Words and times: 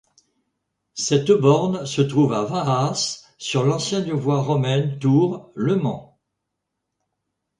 Cette 0.95 1.29
borne 1.31 1.85
se 1.85 2.01
trouve 2.01 2.33
à 2.33 2.41
Vaas 2.43 3.23
sur 3.37 3.61
l'ancienne 3.63 4.09
voie 4.13 4.41
romaine 4.41 4.97
Tours- 4.97 5.51
Le 5.53 5.75
Mans. 5.75 6.17